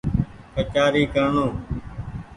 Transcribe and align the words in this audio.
ڪچآري 0.53 1.03
ڪرڻو 1.13 1.47